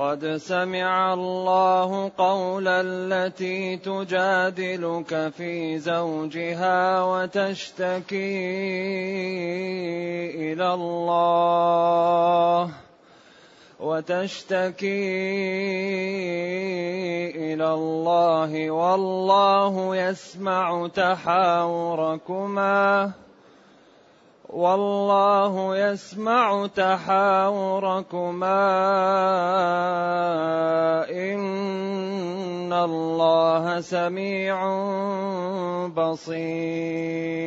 [0.00, 8.16] قد سمع الله قول التي تجادلك في زوجها وتشتكي
[10.52, 12.70] إلى الله
[13.80, 14.88] وتشتكي
[17.36, 22.40] إلى الله والله يسمع تحاوركما
[24.52, 28.50] والله يسمع تحاوركما.
[31.10, 34.56] إن الله سميع
[35.88, 37.40] بصير.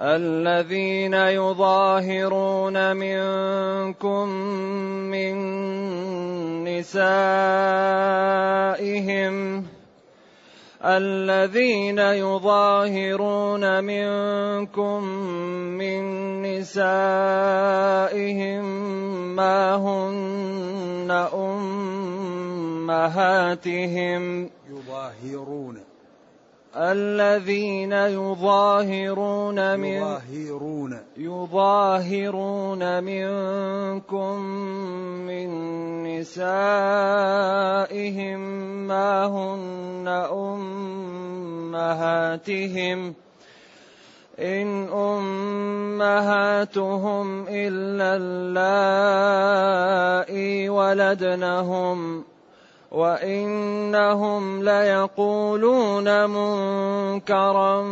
[0.00, 4.28] الذين يظاهرون منكم
[5.10, 5.34] من
[6.64, 7.38] نسائهم
[10.84, 15.04] الذين يظاهرون منكم
[15.78, 16.02] من
[16.42, 16.94] نسائهم
[19.36, 21.10] ما هن
[22.88, 24.50] أمهاتهم.
[24.70, 25.87] يظاهرون.
[26.78, 30.98] الذين يظاهرون من يظاهرون.
[31.16, 34.40] يظاهرون منكم
[35.26, 35.48] من
[36.06, 38.40] نسائهم
[38.86, 40.08] ما هن
[41.74, 43.14] أمهاتهم.
[44.38, 44.88] إن
[45.98, 49.08] أمهاتهم إلا اللائي
[50.68, 52.24] ولدنهم ۖ
[52.90, 57.82] وانهم ليقولون منكرا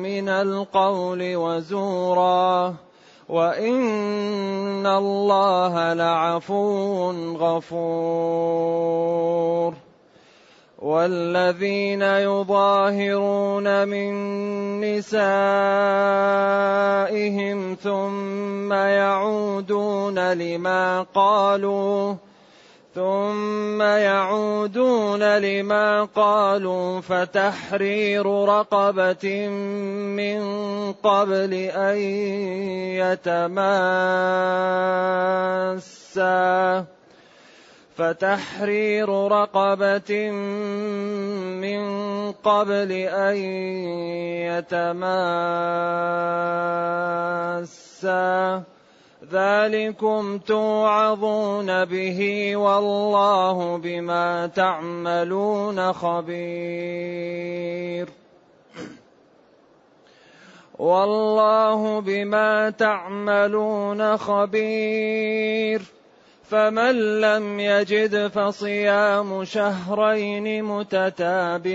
[0.00, 2.74] من القول وزورا
[3.28, 8.94] وان الله لعفو غفور
[10.78, 14.12] والذين يظاهرون من
[14.80, 15.36] نسائهم
[17.82, 22.14] ثم يعودون لما قالوا
[22.94, 30.42] ثم يعودون لما قالوا فتحرير رقبة من
[30.92, 31.96] قبل أن
[33.02, 33.64] يتماسا.
[37.96, 41.82] فتحرير رقبة من
[42.32, 43.36] قبل أن
[44.54, 45.14] يتماسا.
[49.32, 57.04] ذلكم توعظون به والله بما تعملون خبير.
[60.78, 65.82] والله بما تعملون خبير.
[66.50, 71.74] فمن لم يجد فصيام شهرين متتابعين.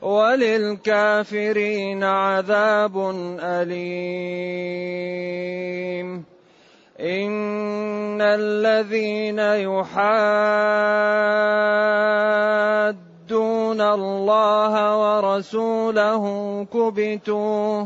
[0.01, 2.95] وللكافرين عذاب
[3.39, 3.83] أليم.
[6.99, 9.81] إن الذين يحادون
[13.81, 14.73] الله
[15.03, 16.23] ورسوله
[16.73, 17.85] كبتوا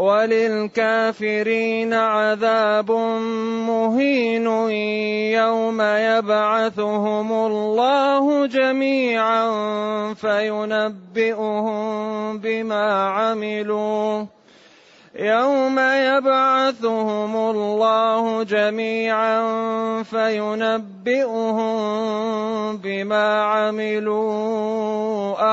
[0.00, 2.90] وللكافرين عذاب
[3.68, 4.46] مهين
[5.36, 9.44] يوم يبعثهم الله جميعا
[10.14, 11.78] فينبئهم
[12.38, 14.24] بما عملوا.
[15.14, 19.42] يوم يبعثهم الله جميعا
[20.02, 21.76] فينبئهم
[22.76, 24.14] بما عملوا.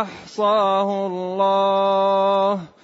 [0.01, 2.76] أحصاه الله.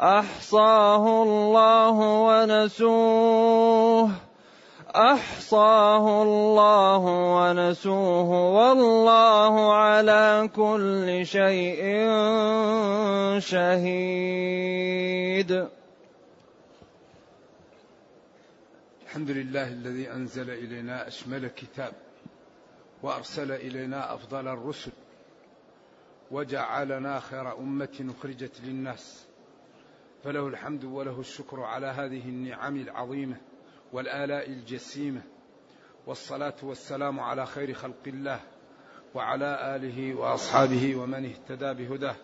[0.00, 4.10] أحصاه الله ونسوه.
[4.96, 6.98] أحصاه الله
[7.36, 8.30] ونسوه.
[8.30, 11.82] والله على كل شيء
[13.38, 14.70] شهيد.
[19.06, 21.92] الحمد لله الذي أنزل إلينا أشمل كتاب
[23.02, 24.92] وأرسل إلينا أفضل الرسل
[26.30, 29.29] وجعلنا خير أمة أخرجت للناس.
[30.24, 33.36] فله الحمد وله الشكر على هذه النعم العظيمة
[33.92, 35.22] والآلاء الجسيمة
[36.06, 38.40] والصلاة والسلام على خير خلق الله
[39.14, 42.16] وعلى آله وأصحابه ومن اهتدى بهداه.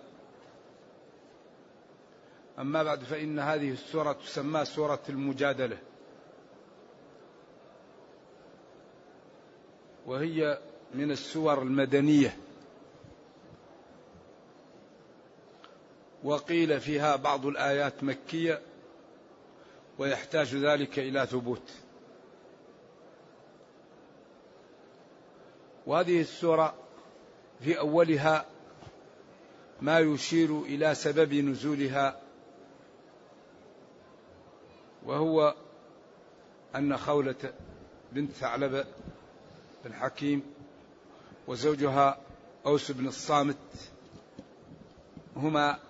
[2.58, 5.78] أما بعد فإن هذه السورة تسمى سورة المجادلة
[10.06, 10.58] وهي
[10.94, 12.36] من السور المدنية.
[16.26, 18.60] وقيل فيها بعض الآيات مكية
[19.98, 21.72] ويحتاج ذلك إلى ثبوت.
[25.86, 26.74] وهذه السورة
[27.60, 28.46] في أولها
[29.80, 32.20] ما يشير إلى سبب نزولها
[35.04, 35.54] وهو
[36.76, 37.54] أن خولة
[38.12, 38.84] بنت ثعلبه
[39.84, 40.42] بن حكيم
[41.46, 42.18] وزوجها
[42.66, 43.56] أوس بن الصامت
[45.36, 45.85] هما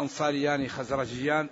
[0.00, 1.48] أنصاريان خزرجيان.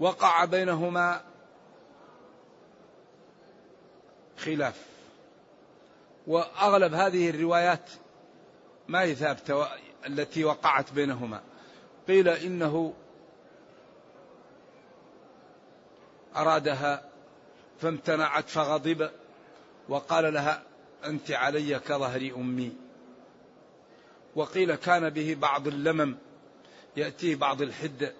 [0.00, 1.20] وقع بينهما
[4.38, 4.86] خلاف.
[6.26, 7.90] وأغلب هذه الروايات
[8.88, 9.66] ما هي ثابتة
[10.06, 11.40] التي وقعت بينهما.
[12.08, 12.94] قيل إنه
[16.36, 17.10] أرادها
[17.80, 19.10] فامتنعت فغضب
[19.88, 20.62] وقال لها
[21.04, 22.72] أنت علي كظهر أمي.
[24.36, 26.16] وقيل كان به بعض اللمم
[26.96, 28.12] يأتيه بعض الحدة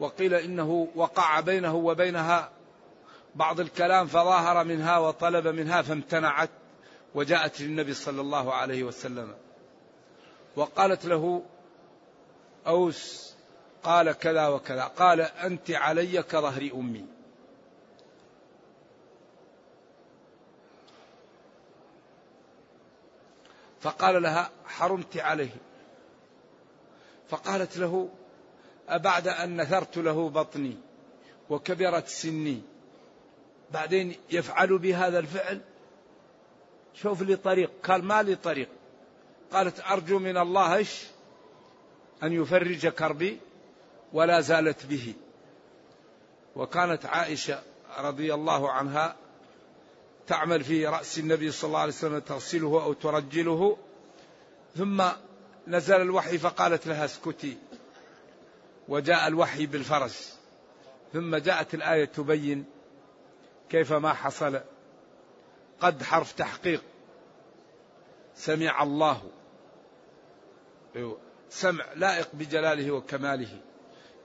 [0.00, 2.50] وقيل إنه وقع بينه وبينها
[3.34, 6.50] بعض الكلام فظاهر منها وطلب منها فامتنعت
[7.14, 9.34] وجاءت للنبي صلى الله عليه وسلم.
[10.56, 11.42] وقالت له
[12.66, 13.34] أوس
[13.82, 17.04] قال كذا وكذا قال أنت علي كظهر أمي.
[23.82, 25.56] فقال لها حرمت عليه.
[27.28, 28.08] فقالت له
[28.88, 30.76] أبعد أن نثرت له بطني
[31.50, 32.62] وكبرت سني.
[33.70, 35.60] بعدين يفعل بهذا الفعل؟
[36.94, 37.70] شوف لي طريق.
[37.84, 38.68] قال ما لي طريق.
[39.52, 41.04] قالت أرجو من الله إيش؟
[42.22, 43.40] أن يفرج كربي
[44.12, 45.14] ولا زالت به.
[46.56, 47.62] وكانت عائشة
[47.98, 49.16] رضي الله عنها
[50.26, 53.76] تعمل في رأس النبي صلى الله عليه وسلم تغسله أو ترجله.
[54.76, 55.04] ثم
[55.68, 57.58] نزل الوحي فقالت لها اسكتي.
[58.88, 60.12] وجاء الوحي بالفرج
[61.12, 62.64] ثم جاءت الآية تبين
[63.70, 64.60] كيف ما حصل.
[65.80, 66.82] قد حرف تحقيق.
[68.36, 69.22] سمع الله.
[71.50, 73.60] سمع لائق بجلاله وكماله.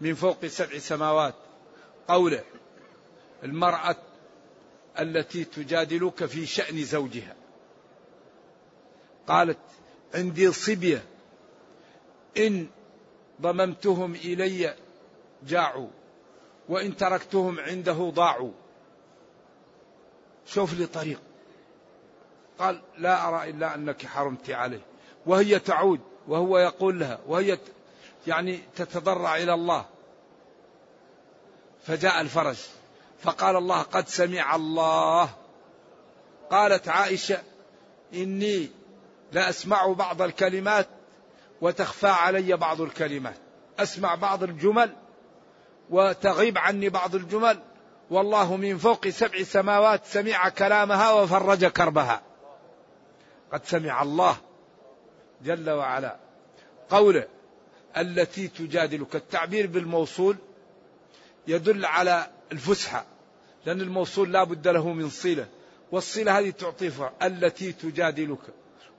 [0.01, 1.35] من فوق سبع سماوات.
[2.07, 2.43] قوله
[3.43, 4.06] المرأة
[4.99, 7.35] التي تجادلك في شأن زوجها.
[9.27, 9.57] قالت
[10.15, 11.03] عندي صبية
[12.37, 12.67] إن
[13.41, 14.75] ضممتهم إلي
[15.47, 15.87] جاعوا
[16.69, 18.51] وإن تركتهم عنده ضاعوا.
[20.45, 21.19] شوف لي طريق.
[22.59, 24.81] قال لا أرى إلا أنك حرمت عليه.
[25.25, 27.57] وهي تعود وهو يقول لها وهي
[28.27, 29.85] يعني تتضرع إلى الله.
[31.83, 32.57] فجاء الفرج.
[33.19, 35.29] فقال الله قد سمع الله.
[36.51, 37.41] قالت عائشة
[38.13, 38.69] إني
[39.31, 40.87] لاسمع بعض الكلمات
[41.61, 43.37] وتخفى علي بعض الكلمات.
[43.79, 44.95] أسمع بعض الجمل
[45.89, 47.59] وتغيب عني بعض الجمل.
[48.09, 52.21] والله من فوق سبع سماوات سمع كلامها وفرج كربها.
[53.51, 54.37] قد سمع الله
[55.43, 56.17] جل وعلا
[56.89, 57.27] قوله
[57.97, 59.15] التي تجادلك.
[59.15, 60.37] التعبير بالموصول
[61.47, 63.05] يدل على الفسحة
[63.65, 65.47] لأن الموصول لا بد له من صلة
[65.91, 68.39] والصلة هذه تعطيها التي تجادلك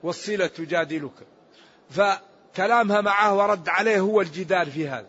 [0.03, 1.11] والصلة تجادلك.
[1.89, 5.07] فكلامها معه ورد عليه هو الجدال في هذا.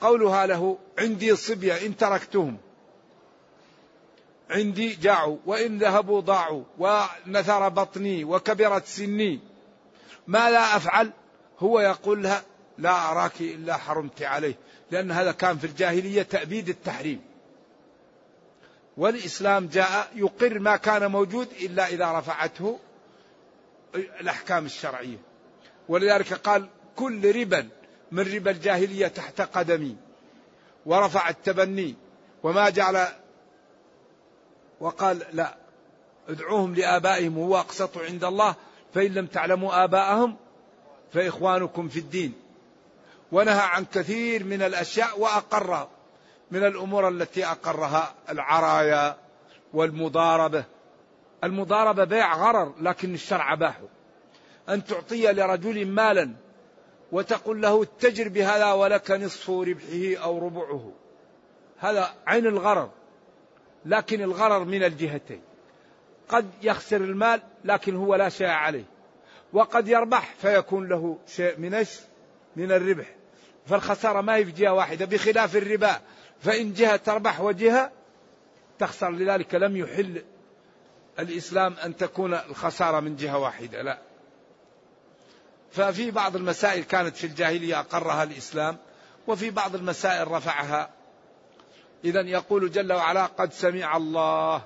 [0.00, 2.56] قولها له عندي صبية إن تركتهم.
[4.50, 9.40] عندي جاعوا وإن ذهبوا ضاعوا ونثر بطني وكبرت سني.
[10.26, 11.10] ما لا أفعل؟
[11.58, 12.42] هو يقول لها
[12.78, 14.54] لا أراك إلا حرمت عليه
[14.90, 17.29] لأن هذا كان في الجاهلية تأبيد التحريم.
[19.00, 22.78] والإسلام جاء يقر ما كان موجود إلا إذا رفعته
[23.94, 25.16] الأحكام الشرعية.
[25.88, 27.68] ولذلك قال كل ربا
[28.12, 29.96] من ربا الجاهلية تحت قدمي
[30.86, 31.94] ورفع التبني
[32.42, 33.06] وما جعل
[34.80, 35.56] وقال لا
[36.28, 38.54] ادعوهم لآبائهم هو أقسط عند الله
[38.94, 40.36] فإن لم تعلموا آباءهم
[41.12, 42.32] فإخوانكم في الدين.
[43.32, 45.88] ونهى عن كثير من الأشياء وأقر
[46.50, 49.16] من الأمور التي أقرها العرايا
[49.72, 50.64] والمضاربة.
[51.44, 53.88] المضاربة بيع غرر لكن الشرع باحه
[54.68, 56.34] أن تعطي لرجل مالا
[57.12, 60.92] وتقول له اتجر بهذا ولك نصف ربحه أو ربعه.
[61.78, 62.90] هذا عين الغرر
[63.86, 65.42] لكن الغرر من الجهتين.
[66.28, 68.84] قد يخسر المال لكن هو لا شيء عليه.
[69.52, 71.86] وقد يربح فيكون له شيء من
[72.56, 73.06] من الربح.
[73.66, 76.00] فالخسارة ما هي في جهة واحدة بخلاف الربا.
[76.40, 77.92] فإن جهة تربح وجهة
[78.78, 80.22] تخسر لذلك لم يحل
[81.18, 83.98] الإسلام أن تكون الخسارة من جهة واحدة لا.
[85.70, 88.76] ففي بعض المسائل كانت في الجاهلية أقرها الإسلام
[89.26, 90.90] وفي بعض المسائل رفعها.
[92.04, 94.64] إذا يقول جل وعلا قد سمع الله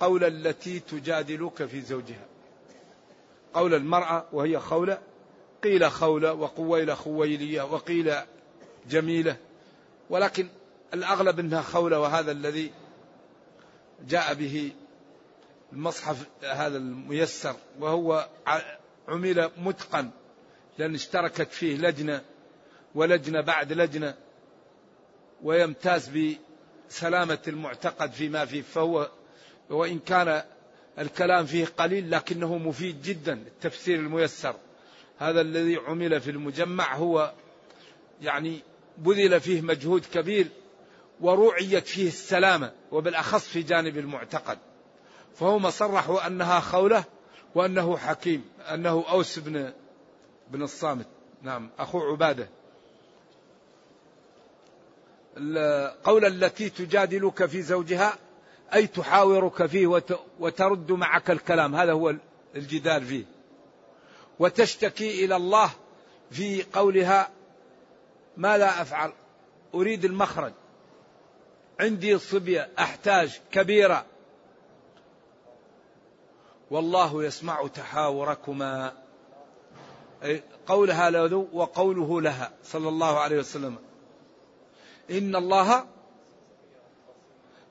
[0.00, 2.26] قول التي تجادلك في زوجها.
[3.54, 4.98] قول المرأة وهي خولة
[5.64, 8.14] قيل خولة وقويل خويلية وقيل
[8.88, 9.36] جميلة.
[10.12, 10.48] ولكن
[10.94, 12.70] الأغلب أنها خولة وهذا الذي
[14.08, 14.72] جاء به
[15.72, 18.28] المصحف هذا الميسر وهو
[19.08, 20.10] عمل متقن
[20.78, 22.22] لأن اشتركت فيه لجنة
[22.94, 24.14] ولجنة بعد لجنة
[25.42, 26.10] ويمتاز
[26.88, 29.10] بسلامة المعتقد فيما فيه فهو
[29.70, 30.42] وإن كان
[30.98, 34.56] الكلام فيه قليل لكنه مفيد جدا التفسير الميسر.
[35.18, 37.32] هذا الذي عمل في المجمع هو
[38.22, 38.62] يعني
[38.98, 40.48] بذل فيه مجهود كبير
[41.20, 44.58] ورعيت فيه السلامة وبالأخص في جانب المعتقد.
[45.34, 47.04] فهم صرحوا أنها خولة
[47.54, 48.44] وأنه حكيم
[48.74, 49.72] أنه أوس بن
[50.50, 51.06] بن الصامت.
[51.42, 52.48] نعم أخو عبادة.
[56.04, 58.18] قول التي تجادلك في زوجها
[58.74, 60.02] أي تحاورك فيه
[60.40, 62.14] وترد معك الكلام هذا هو
[62.56, 63.24] الجدال فيه.
[64.38, 65.70] وتشتكي إلى الله
[66.30, 67.30] في قولها
[68.36, 69.12] ما لا أفعل.
[69.74, 70.52] أريد المخرج.
[71.80, 74.04] عندي صبية أحتاج كبيرة.
[76.70, 78.92] والله يسمع تحاوركما.
[80.66, 83.76] قولها له وقوله لها صلى الله عليه وسلم.
[85.10, 85.84] إن الله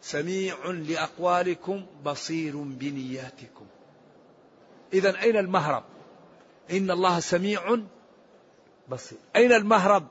[0.01, 3.65] سميع لأقوالكم بصير بنياتكم.
[4.93, 5.83] إذا أين المهرب؟
[6.71, 7.77] إن الله سميع
[8.89, 9.17] بصير.
[9.35, 10.07] أين المهرب؟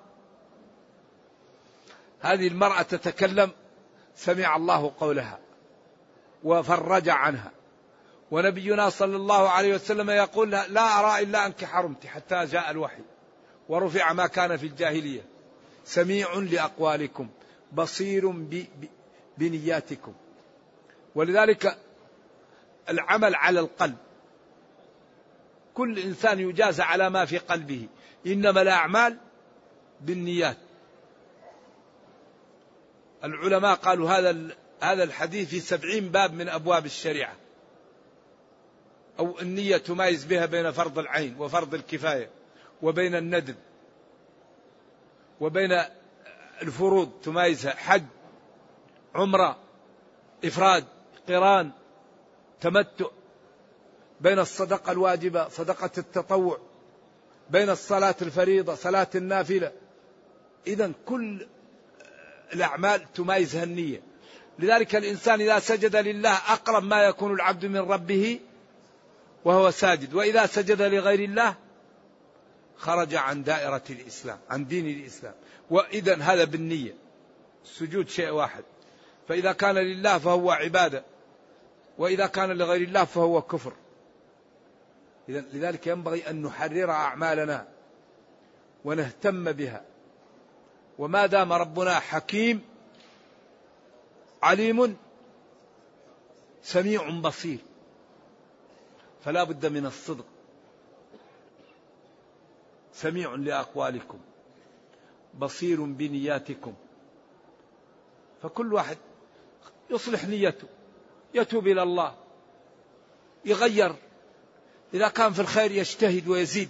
[2.21, 3.51] هذه المرأة تتكلم
[4.15, 5.39] سمع الله قولها
[6.45, 7.53] وفرج عنها.
[8.31, 13.03] ونبينا صلى الله عليه وسلم يقول لا أرى إلا أنك حرمت حتى جاء الوحي
[13.69, 15.25] ورفع ما كان في الجاهلية.
[15.85, 17.29] سميع لأقوالكم
[17.73, 18.35] بصير
[19.39, 20.15] بنياتكم.
[21.15, 21.79] ولذلك
[22.89, 23.97] العمل على القلب
[25.75, 27.89] كل إنسان يجازى على ما في قلبه.
[28.27, 29.17] إنما الأعمال
[30.01, 30.57] بالنيات.
[33.25, 37.37] العلماء قالوا هذا هذا الحديث في سبعين باب من أبواب الشريعة.
[39.19, 42.31] أو النية تمايز بها بين فرض العين وفرض الكفاية
[42.83, 43.57] وبين الندب
[45.41, 45.83] وبين
[46.63, 47.75] الفروض تمايزها.
[47.75, 48.05] حج
[49.15, 49.57] عمرة
[50.45, 50.85] إفراد
[51.29, 51.71] قران
[52.61, 53.07] تمتع
[54.21, 56.59] بين الصدقة الواجبة صدقة التطوع
[57.51, 59.73] بين الصلاة الفريضة صلاة النافلة.
[60.67, 61.47] إذا كل
[62.55, 64.03] الأعمال تمايزها النية.
[64.59, 68.41] لذلك الإنسان إذا سجد لله أقرب ما يكون العبد من ربه
[69.45, 70.15] وهو ساجد.
[70.15, 71.55] وإذا سجد لغير الله
[72.77, 75.35] خرج عن دائرة الإسلام عن دين الإسلام.
[75.71, 76.95] وإذا هذا بالنية.
[77.65, 78.65] السجود شيء واحد.
[79.29, 81.05] فإذا كان لله فهو عبادة.
[81.99, 83.73] وإذا كان لغير الله فهو كفر.
[85.29, 87.69] إذا لذلك ينبغي أن نحرر أعمالنا
[88.85, 89.90] ونهتم بها.
[91.01, 92.61] وما دام ربنا حكيم
[94.43, 94.97] عليم
[96.63, 97.59] سميع بصير.
[99.25, 100.25] فلا بد من الصدق.
[102.93, 104.19] سميع لأقوالكم
[105.39, 106.75] بصير بنياتكم.
[108.43, 108.99] فكل واحد
[109.91, 110.69] يصلح نيته
[111.35, 112.15] يتوب إلى الله
[113.45, 113.95] يغير.
[114.95, 116.69] إذا كان في الخير يجتهد ويزيد.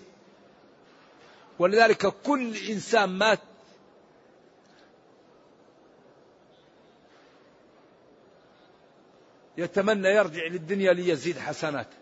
[1.58, 3.49] ولذلك كل إنسان مات
[9.60, 11.96] يتمنى يرجع للدنيا ليزيد حسناته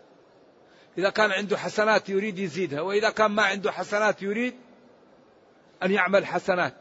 [0.97, 4.53] إذا كان عنده حسنات يريد يزيدها وإذا كان ما عنده حسنات يريد
[5.83, 6.73] أن يعمل حسنات.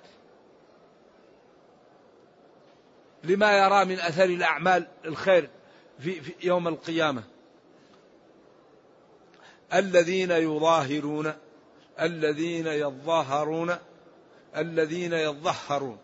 [3.25, 5.51] لما يرى من أثر الأعمال الخير
[5.99, 7.23] في, في يوم القيامة.
[9.75, 11.33] الذين يظاهرون
[12.01, 13.77] الذين يظاهرون
[14.57, 15.99] الذين يظهرون.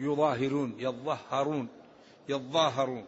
[0.00, 1.68] يظاهرون يظهرون
[2.28, 3.06] يظاهرون.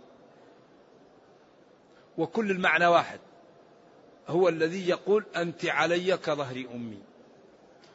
[2.19, 3.21] وكل المعنى واحد.
[4.29, 7.03] هو الذي يقول أنت علي كظهر أمي.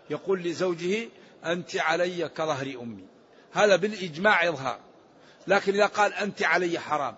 [0.10, 1.10] يقول لزوجه
[1.46, 3.06] أنت علي كظهر أمي.
[3.51, 4.80] هذا بالإجماع إظهار.
[5.48, 7.16] لكن إذا قال أنت علي حرام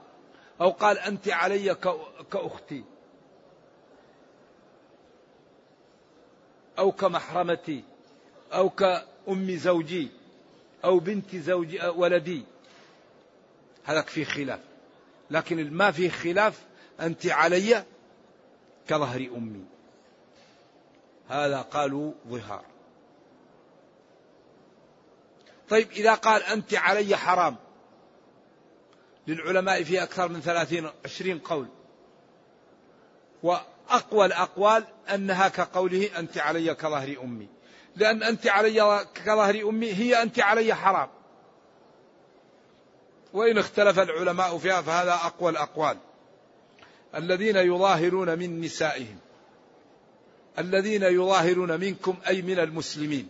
[0.61, 1.75] أو قال أنت علي
[2.31, 2.83] كأختي
[6.79, 7.83] أو كمحرمتي
[8.53, 10.18] أو كأم زوجي
[10.83, 12.43] أو بنت زوج ولدي.
[13.83, 14.59] هذا فيه خلاف.
[15.31, 16.61] لكن ما فيه خلاف
[17.01, 17.83] أنت علي
[18.87, 19.65] كظهر أمي.
[21.29, 22.65] هذا قالوا ظهار.
[25.69, 27.55] طيب إذا قال أنت علي حرام
[29.27, 31.67] للعلماء في أكثر من ثلاثين عشرين قول.
[33.43, 34.83] وأقوى الأقوال
[35.13, 37.47] أنها كقوله أنت علي كظهر أمي.
[37.95, 41.09] لأن أنت علي كظهر أمي هي أنت علي حرام.
[43.33, 45.97] وإن اختلف العلماء فيها فهذا أقوى الأقوال.
[47.15, 49.17] الذين يظاهرون من نسائهم.
[50.59, 53.27] الذين يظاهرون منكم أي من المسلمين.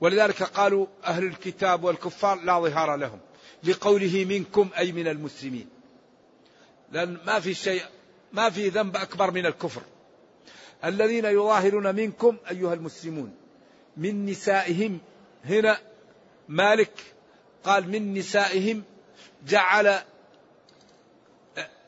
[0.00, 3.18] ولذلك قالوا أهل الكتاب والكفار لا ظهار لهم.
[3.64, 5.68] لقوله منكم أي من المسلمين.
[6.92, 7.82] لأن ما في شيء
[8.32, 9.82] ما في ذنب أكبر من الكفر.
[10.84, 13.45] الذين يظاهرون منكم أيها المسلمون.
[13.96, 15.00] من نسائهم.
[15.44, 15.78] هنا
[16.48, 16.92] مالك
[17.64, 18.82] قال من نسائهم
[19.46, 20.00] جعل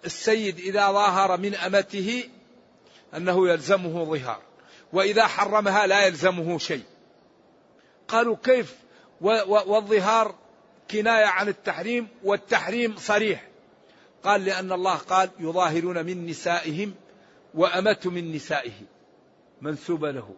[0.05, 2.25] السيد إذا ظاهر من أمته
[3.17, 4.43] أنه يلزمه ظهار
[4.93, 6.85] وإذا حرمها لا يلزمه شيء.
[8.09, 8.77] قالوا كيف؟
[9.21, 10.35] والظهار
[10.91, 13.49] كناية عن التحريم والتحريم صريح.
[14.25, 16.95] قال لأن الله قال يظاهرون من نسائهم
[17.55, 18.73] وأمة من نسائه.
[19.63, 20.35] منسوبة له.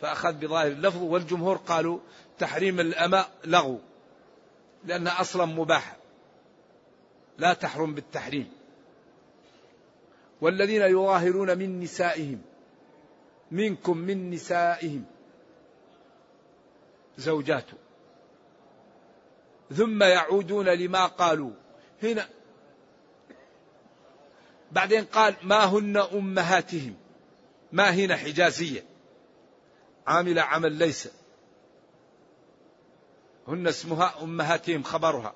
[0.00, 1.98] فأخذ بظاهر اللفظ والجمهور قالوا
[2.38, 3.80] تحريم الأماء لغو
[4.84, 5.96] لأنها أصلا مباحة
[7.38, 8.52] لا تحرم بالتحريم.
[10.40, 12.42] والذين يظاهرون من نسائهم
[13.50, 15.04] منكم من نسائهم
[17.18, 17.74] زوجاته
[19.74, 21.50] ثم يعودون لما قالوا.
[22.02, 22.28] هنا
[24.72, 26.94] بعدين قال ما هن أمهاتهم؟
[27.72, 28.89] ما هنا حجازية؟
[30.10, 31.08] عامل عمل ليس.
[33.48, 35.34] هن اسمها أمهاتهم خبرها.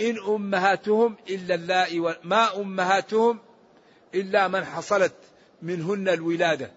[0.00, 3.38] إن أمهاتهم إلا اللائي ما أمهاتهم
[4.14, 5.14] إلا من حصلت
[5.62, 6.70] منهن الولادة.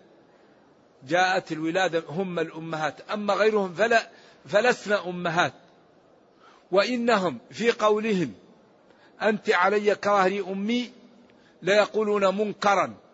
[1.08, 3.02] جاءت الولادة هم الأمهات.
[3.02, 4.10] أما غيرهم فلا
[4.46, 5.54] فلسن أمهات.
[6.72, 8.34] وإنهم في قولهم
[9.22, 10.92] أنت علي كظهر أمي
[11.62, 13.09] ليقولون منكرا.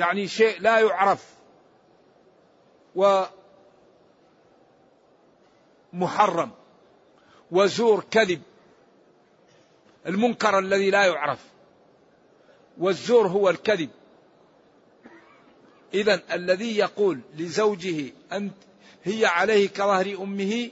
[0.00, 1.34] يعني شيء لا يعرف
[5.92, 6.50] ومحرم
[7.50, 8.42] وزور كذب
[10.06, 11.38] المنكر الذي لا يعرف
[12.78, 13.90] والزور هو الكذب
[15.94, 18.54] إذا الذي يقول لزوجه أنت
[19.04, 20.70] هي عليه كظهر أمه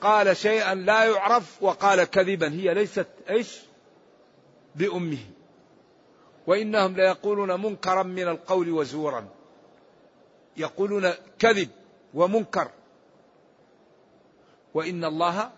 [0.00, 3.58] قال شيئا لا يعرف وقال كذبا هي ليست إيش؟
[4.74, 5.37] بأمه
[6.48, 9.28] وإنهم ليقولون منكرا من القول وزورا.
[10.56, 11.68] يقولون كذب
[12.14, 12.70] ومنكر.
[14.74, 15.50] وإن الله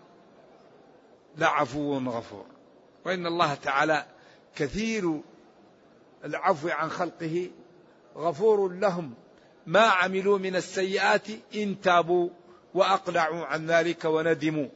[1.37, 2.45] لعفو غفور.
[3.05, 4.05] وإن الله تعالى
[4.55, 5.21] كثير
[6.25, 7.51] العفو عن خلقه
[8.17, 9.13] غفور لهم.
[9.67, 12.29] ما عملوا من السيئات إن تابوا
[12.73, 14.67] وأقلعوا عن ذلك وندموا.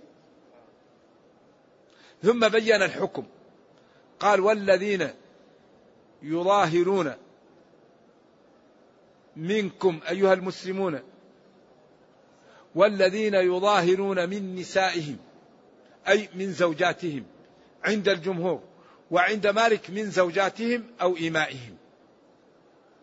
[2.23, 3.25] ثم بين الحكم.
[4.19, 5.09] قال والذين
[6.21, 7.13] يظاهرون
[9.35, 10.99] منكم أيها المسلمون
[12.75, 15.17] والذين يظاهرون من نسائهم
[16.07, 17.25] أي من زوجاتهم
[17.83, 18.61] عند الجمهور
[19.11, 21.77] وعند مالك من زوجاتهم أو إمائهم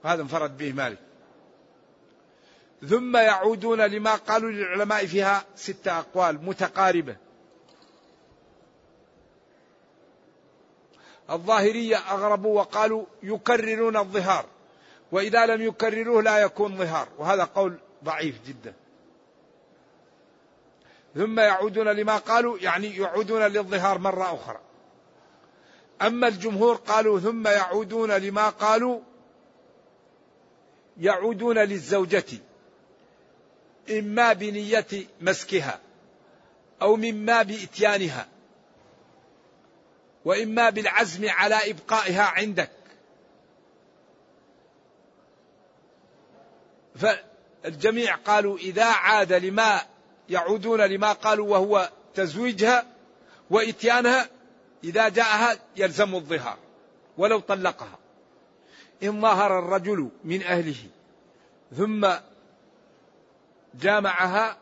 [0.05, 0.99] هذا انفرد به مالك.
[2.89, 7.17] ثم يعودون لما قالوا للعلماء فيها ستة أقوال متقاربة.
[11.31, 14.47] الظاهرية أغربوا وقالوا يكررون الظهار
[15.13, 18.75] وإذا لم يكرروه لا يكون ظهار وهذا قول ضعيف جدا.
[21.15, 24.61] ثم يعودون لما قالوا يعني يعودون للظهار مرة أخرى.
[26.03, 29.01] أما الجمهور قالوا ثم يعودون لما قالوا
[30.99, 32.25] يعودون للزوجة
[33.91, 34.87] إما بنية
[35.21, 35.81] مسكها
[36.83, 38.29] أو مما بإتيانها.
[40.25, 42.71] وإما بالعزم على إبقائها عندك.
[46.95, 49.81] فالجميع قالوا إذا عاد لما
[50.29, 52.87] يعودون لما قالوا وهو تزويجها
[53.51, 54.29] وإتيانها
[54.85, 56.59] إذا جاءها يلزم الظهار
[57.19, 57.99] ولو طلقها.
[59.03, 60.77] إن ظهر الرجل من أهله
[61.77, 62.09] ثم
[63.75, 64.57] جامعها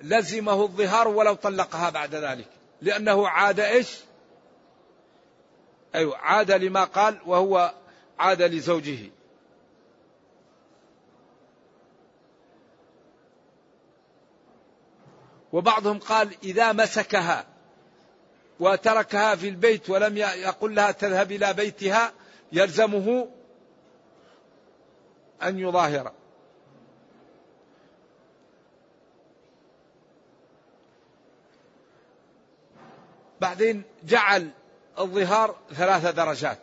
[0.00, 2.48] لزمه الظهار ولو طلقها بعد ذلك.
[2.82, 3.98] لأنه عاد إيش؟
[5.96, 7.74] أيوة عاد لما قال وهو
[8.18, 8.98] عاد لزوجه.
[15.52, 17.46] وبعضهم قال إذا مسكها
[18.60, 22.12] وتركها في البيت ولم يقل لها تذهب إلى بيتها
[22.52, 23.28] يلزمه
[25.42, 26.12] أن يظاهر.
[33.40, 34.50] بعدين جعل
[34.98, 36.58] الظهار ثلاث درجات.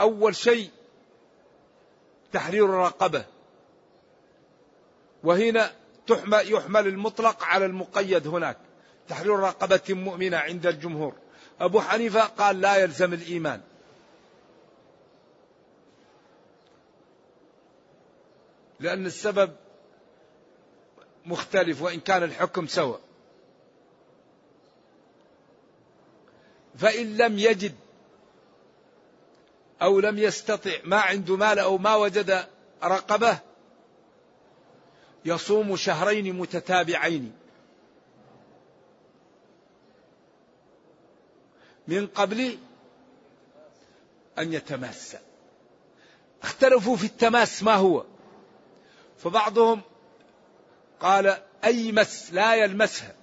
[0.00, 0.70] أول شيء
[2.32, 3.24] تحرير الرقبة.
[5.24, 5.72] وهنا
[6.32, 8.56] يحمل المطلق على المقيد هناك.
[9.08, 11.14] تحرير رقبة مؤمنة عند الجمهور.
[11.60, 13.60] أبو حنيفة قال لا يلزم الإيمان.
[18.80, 19.56] لأن السبب
[21.26, 23.00] مختلف وإن كان الحكم سواء.
[26.78, 27.74] فإن لم يجد
[29.82, 32.46] أو لم يستطع ما عنده مال أو ما وجد
[32.84, 33.38] رقبة
[35.24, 37.32] يصوم شهرين متتابعين.
[41.88, 42.58] من قبل
[44.38, 45.16] أن يتماس.
[46.42, 48.04] اختلفوا في التماس ما هو.
[49.18, 49.80] فبعضهم
[51.00, 53.17] قال أي مس لا يلمسها.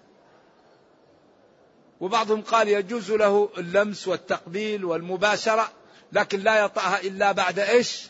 [2.06, 5.72] وبعضهم قال يجوز له اللمس والتقبيل والمباشرة
[6.12, 8.08] لكن لا يطأها إلا بعد إيش؟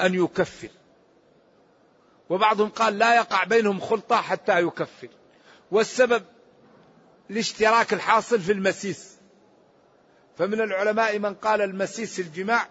[0.00, 0.68] أن يكفر.
[2.30, 5.08] وبعضهم قال لا يقع بينهم خلطة حتى يكفر.
[5.70, 6.22] والسبب
[7.30, 9.16] الاشتراك الحاصل في المسيس.
[10.38, 12.68] فمن العلماء من قال المسيس الجماع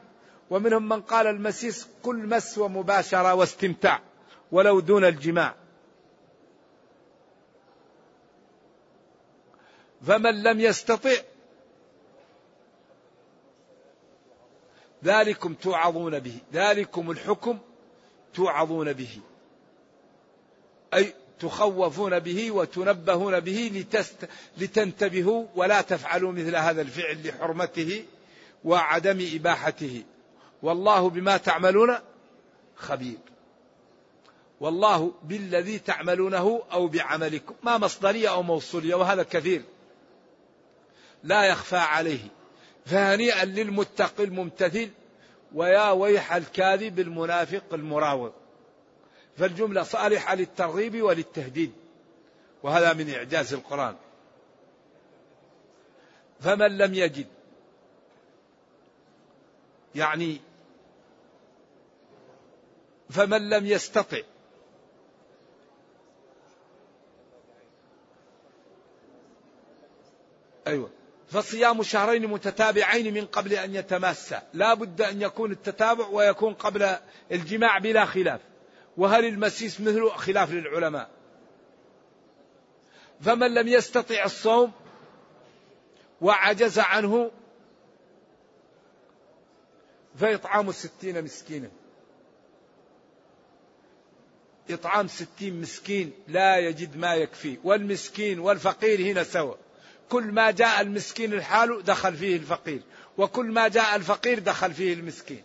[0.49, 4.01] ومنهم من قال المسيس كل مس ومباشرة واستمتاع
[4.51, 5.55] ولو دون الجماع.
[10.07, 11.15] فمن لم يستطع
[15.03, 16.37] ذلكم توعظون به.
[16.53, 17.57] ذلكم الحكم
[18.33, 19.19] توعظون به.
[20.93, 28.05] أي تخوفون به وتنبهون به لتست لتنتبهوا ولا تفعلوا مثل هذا الفعل لحرمته
[28.63, 30.03] وعدم إباحته.
[30.63, 31.95] والله بما تعملون
[32.75, 33.17] خبير.
[34.59, 37.55] والله بالذي تعملونه أو بعملكم.
[37.63, 39.63] ما مصدرية أو موصولية وهذا كثير.
[41.23, 42.27] لا يخفى عليه.
[42.85, 44.89] فهنيئا للمتقي الممتثل
[45.53, 48.31] ويا ويح الكاذب المنافق المراوغ.
[49.37, 51.71] فالجملة صالحة للترغيب وللتهديد
[52.63, 53.95] وهذا من إعجاز القرآن.
[56.39, 57.27] فمن لم يجد
[59.95, 60.41] يعني
[63.09, 64.21] فمن لم يستطع
[70.67, 70.98] أيوة.
[71.29, 76.95] فصيام شهرين متتابعين من قبل أن يتماسا لا بد أن يكون التتابع ويكون قبل
[77.31, 78.41] الجماع بلا خلاف.
[78.97, 81.09] وهل المسيس مثله؟ خلاف للعلماء.
[83.21, 84.71] فمن لم يستطع الصوم
[86.21, 87.31] وعجز عنه
[90.15, 91.69] فإطعام الستين مسكينا.
[94.69, 97.57] إطعام ستين مسكين لا يجد ما يكفي.
[97.63, 99.55] والمسكين والفقير هنا سوا
[100.09, 102.81] كل ما جاء المسكين الحال دخل فيه الفقير
[103.17, 105.43] وكل ما جاء الفقير دخل فيه المسكين.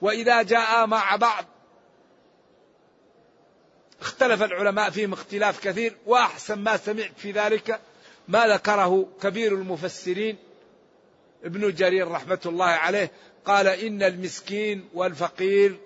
[0.00, 1.44] وإذا جاء مع بعض
[4.00, 7.80] اختلف العلماء فيهم اختلاف كثير وأحسن ما سمعت في ذلك
[8.28, 10.36] ما ذكره كبير المفسرين
[11.44, 13.10] ابن جرير رحمة الله عليه
[13.44, 15.76] قال إن المسكين والفقير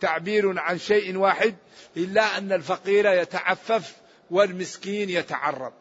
[0.00, 1.54] تعبير عن شيء واحد
[1.96, 3.96] إلا أن الفقير يتعفف
[4.30, 5.72] والمسكين يتعرض.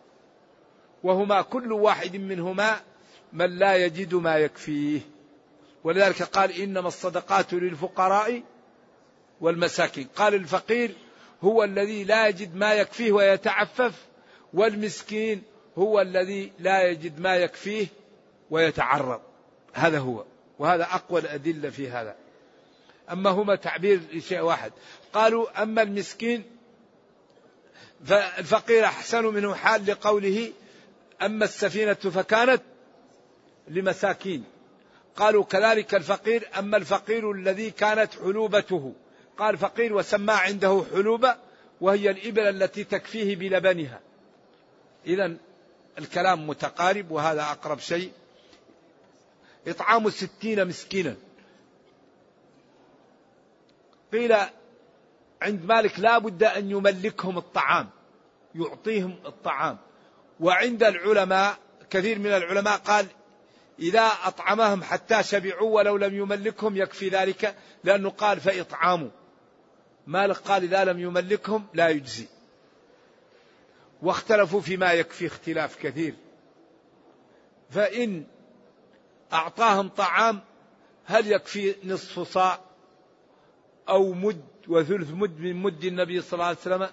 [1.04, 2.82] وهما كل واحد منهما
[3.34, 5.00] من لا يجد ما يكفيه.
[5.84, 8.44] ولذلك قال إنما الصدقات للفقراء
[9.42, 10.08] والمساكين.
[10.16, 10.92] قال الفقير
[11.44, 13.94] هو الذي لا يجد ما يكفيه ويتعفف
[14.54, 15.44] والمسكين
[15.78, 17.88] هو الذي لا يجد ما يكفيه
[18.50, 19.22] ويتعرض.
[19.74, 20.24] هذا هو
[20.60, 22.16] وهذا أقوى الأدلة في هذا.
[23.12, 24.72] أما هما تعبير لشيء واحد.
[25.14, 26.44] قالوا أما المسكين
[28.06, 30.52] فالفقير أحسن منه حال لقوله
[31.22, 32.62] أما السفينة فكانت
[33.68, 34.44] لمساكين.
[35.16, 38.94] قالوا كذلك الفقير أما الفقير الذي كانت حلوبته.
[39.38, 41.36] قال فقير وسمى عنده حلوبة
[41.82, 44.00] وهي الإبل التي تكفيه بلبنها.
[45.06, 45.38] إذا
[45.98, 48.12] الكلام متقارب وهذا أقرب شيء.
[49.68, 51.16] إطعام ستين مسكينا.
[54.14, 54.36] قيل
[55.42, 57.90] عند مالك لا بد أن يملكهم الطعام
[58.56, 59.78] يعطيهم الطعام.
[60.44, 61.58] وعند العلماء
[61.90, 63.06] كثير من العلماء قال
[63.80, 69.12] إذا أطعمهم حتى شبعوا ولو لم يملكهم يكفي ذلك لأنه قال فإطعامه
[70.08, 72.28] مالك قال إذا لم يملكهم لا يجزي.
[74.02, 76.16] واختلفوا فيما يكفي اختلاف كثير.
[77.70, 78.24] فإن
[79.34, 80.42] أعطاهم طعام
[81.06, 82.60] هل يكفي نصف صاع
[83.90, 86.90] أو مد وثلث مد من مد النبي صلى الله عليه وسلم؟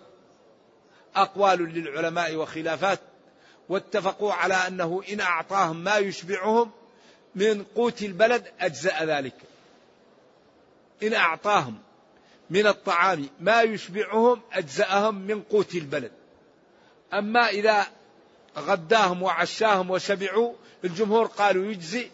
[1.17, 3.01] أقوال للعلماء وخلافات.
[3.71, 6.71] واتفقوا على أنه إن أعطاهم ما يشبعهم
[7.35, 9.35] من قوت البلد أجزأ ذلك.
[11.03, 11.79] إن أعطاهم
[12.51, 16.13] من الطعام ما يشبعهم أجزأهم من قوت البلد.
[17.13, 17.87] أما إذا
[18.59, 20.55] غداهم وعشاهم وشبعوا
[20.85, 22.11] الجمهور قالوا يجزي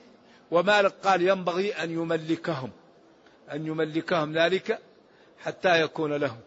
[0.51, 2.71] ومالك قال ينبغي أن يملكهم
[3.53, 4.79] أن يملكهم ذلك
[5.45, 6.41] حتى يكون لهم.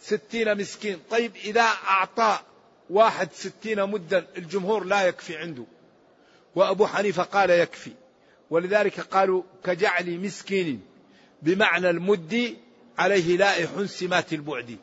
[0.00, 1.00] ستين مسكين.
[1.10, 2.38] طيب إذا أعطى
[2.90, 5.64] واحد ستين مدا الجمهور لا يكفي عنده.
[6.54, 7.92] وأبو حنيفة قال يكفي.
[8.50, 10.80] ولذلك قالوا كجعل مسكين
[11.42, 12.56] بمعنى المد
[12.98, 14.78] عليه لائح سمات البعد.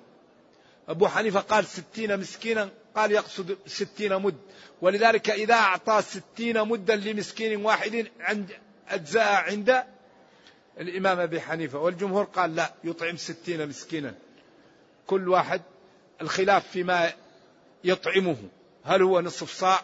[0.90, 4.38] أبو حنيفة قال ستين مسكينا قال يقصد ستين مد.
[4.82, 8.52] ولذلك إذا أعطى ستين مدا لمسكين واحد عند
[8.90, 9.84] أجزاء عند
[10.80, 11.80] الإمام أبي حنيفة.
[11.80, 14.16] والجمهور قال لا يطعم ستين مسكينا.
[15.08, 15.62] كل واحد
[16.22, 17.14] الخلاف فيما
[17.84, 18.38] يطعمه.
[18.84, 19.84] هل هو نصف صاع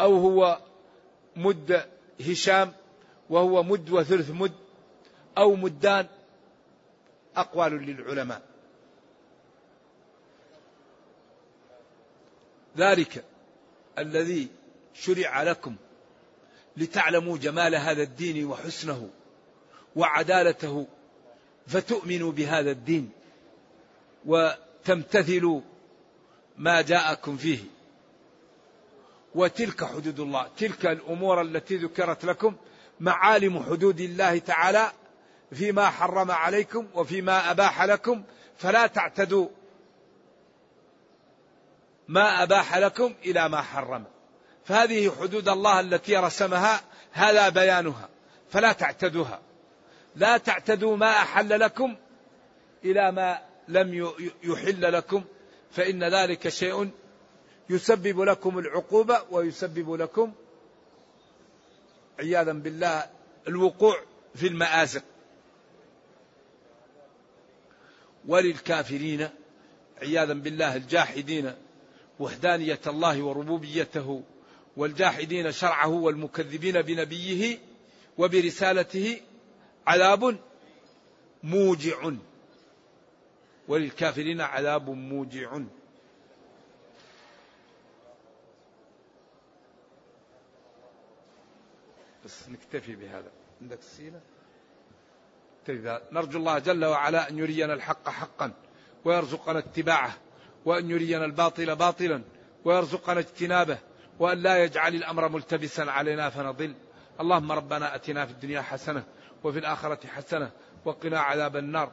[0.00, 0.60] أو هو
[1.36, 2.72] مد هشام
[3.30, 4.52] وهو مد وثلث مد
[5.38, 6.06] أو مدان؟
[7.36, 8.42] أقوال للعلماء.
[12.76, 13.24] ذلك
[13.98, 14.48] الذي
[14.94, 15.76] شرع لكم
[16.76, 19.10] لتعلموا جمال هذا الدين وحسنه
[19.96, 20.86] وعدالته
[21.66, 23.10] فتؤمنوا بهذا الدين
[24.26, 25.60] وتمتثلوا
[26.58, 27.58] ما جاءكم فيه.
[29.34, 30.48] وتلك حدود الله.
[30.56, 32.56] تلك الأمور التي ذكرت لكم
[33.00, 34.92] معالم حدود الله تعالى
[35.52, 38.22] فيما حرم عليكم وفيما أباح لكم.
[38.58, 39.48] فلا تعتدوا.
[42.08, 44.04] ما أباح لكم إلى ما حرم.
[44.64, 46.80] فهذه حدود الله التي رسمها
[47.12, 48.08] هذا بيانها.
[48.50, 49.40] فلا تعتدوها.
[50.16, 51.96] لا تعتدوا ما أحل لكم
[52.84, 53.38] إلى ما
[53.68, 54.14] لم
[54.44, 55.24] يحل لكم.
[55.74, 56.90] فإن ذلك شيء
[57.70, 60.32] يسبب لكم العقوبة ويسبب لكم
[62.18, 63.06] عياذا بالله
[63.48, 64.00] الوقوع
[64.34, 65.02] في المآزق.
[68.28, 69.28] وللكافرين
[70.02, 71.52] عياذا بالله الجاحدين
[72.20, 74.22] وحدانية الله وربوبيته
[74.76, 77.58] والجاحدين شرعه والمكذبين بنبيه
[78.18, 79.20] وبرسالته
[79.86, 80.38] عذاب
[81.42, 82.12] موجع.
[83.68, 85.58] وللكافرين عذاب موجع.
[92.24, 93.30] بس نكتفي بهذا.
[93.62, 94.20] عندك السيلة
[96.12, 98.52] نرجو الله جل وعلا أن يرينا الحق حقا
[99.04, 100.14] ويرزقنا اتباعه
[100.64, 102.22] وأن يرينا الباطل باطلا
[102.64, 103.78] ويرزقنا اجتنابه
[104.18, 106.74] وأن لا يجعل الأمر ملتبسا علينا فنضل.
[107.20, 109.04] اللهم ربنا أتنا في الدنيا حسنة
[109.44, 110.50] وفي الآخرة حسنة
[110.84, 111.92] وقنا عذاب النار.